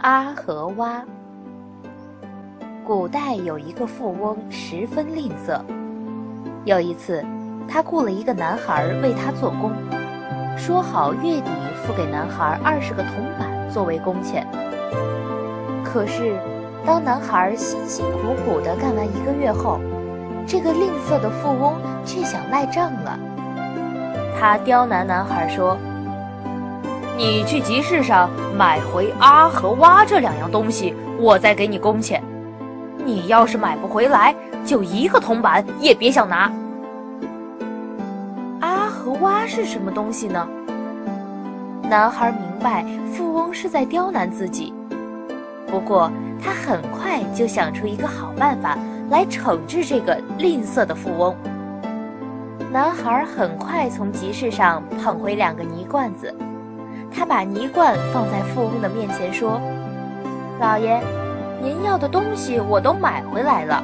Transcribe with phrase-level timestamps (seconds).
[0.00, 1.02] 阿和蛙。
[2.86, 5.60] 古代有一个富翁十分吝啬，
[6.64, 7.24] 有一次，
[7.66, 9.72] 他雇了一个男孩为他做工，
[10.56, 11.50] 说好月底
[11.82, 14.46] 付给男孩二十个铜板作为工钱。
[15.84, 16.38] 可是，
[16.86, 19.80] 当男孩辛辛苦苦地干完一个月后，
[20.46, 21.74] 这个吝啬的富翁
[22.04, 23.18] 却想赖账了。
[24.38, 25.76] 他刁难男孩说。
[27.18, 32.22] 你去集市上买回阿和蛙这两样东西，我再给你工钱。
[33.04, 34.32] 你要是买不回来，
[34.64, 36.48] 就一个铜板也别想拿。
[38.60, 40.48] 阿和蛙是什么东西呢？
[41.90, 44.72] 男孩明白富翁是在刁难自己，
[45.66, 46.08] 不过
[46.40, 48.78] 他很快就想出一个好办法
[49.10, 51.34] 来惩治这个吝啬的富翁。
[52.70, 56.32] 男孩很快从集市上捧回两个泥罐子。
[57.14, 59.60] 他把泥罐放在富翁的面前，说
[60.60, 61.00] ：“老爷，
[61.62, 63.82] 您要的东西我都买回来了。”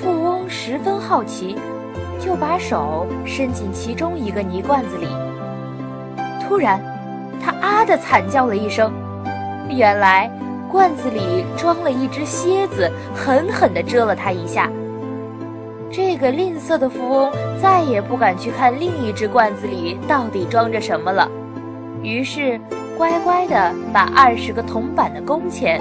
[0.00, 1.56] 富翁十分好奇，
[2.20, 5.08] 就把手伸进其中一个泥罐子里。
[6.46, 6.80] 突然，
[7.42, 8.92] 他啊的惨叫了一声，
[9.68, 10.30] 原来
[10.70, 14.70] 罐子里装了一只蝎子，狠狠地蛰了他一下。
[15.90, 21.28] 这个吝啬的富翁再也不敢去看另一只罐子里到底装着什么了。
[22.06, 22.60] 于是，
[22.96, 25.80] 乖乖的把二十个铜板的工钱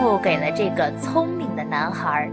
[0.00, 2.30] 付给了这个聪明的男孩。